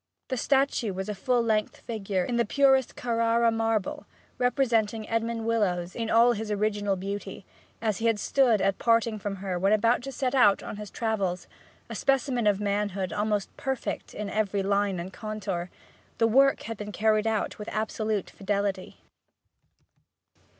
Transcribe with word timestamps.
The 0.29 0.37
statue 0.37 0.93
was 0.95 1.09
a 1.09 1.13
full 1.13 1.43
length 1.43 1.77
figure, 1.77 2.23
in 2.23 2.37
the 2.37 2.43
purest 2.43 2.95
Carrara 2.95 3.51
marble, 3.51 4.07
representing 4.39 5.07
Edmond 5.07 5.45
Willowes 5.45 5.95
in 5.95 6.09
all 6.09 6.31
his 6.31 6.49
original 6.49 6.95
beauty, 6.95 7.45
as 7.83 7.99
he 7.99 8.07
had 8.07 8.19
stood 8.19 8.61
at 8.61 8.79
parting 8.79 9.19
from 9.19 9.35
her 9.35 9.59
when 9.59 9.73
about 9.73 10.01
to 10.01 10.11
set 10.11 10.33
out 10.33 10.63
on 10.63 10.77
his 10.77 10.89
travels; 10.89 11.45
a 11.87 11.93
specimen 11.93 12.47
of 12.47 12.59
manhood 12.59 13.13
almost 13.13 13.55
perfect 13.57 14.15
in 14.15 14.27
every 14.27 14.63
line 14.63 14.99
and 14.99 15.13
contour. 15.13 15.69
The 16.17 16.25
work 16.27 16.63
had 16.63 16.77
been 16.77 16.91
carried 16.91 17.27
out 17.27 17.59
with 17.59 17.69
absolute 17.71 18.27
fidelity. 18.31 18.97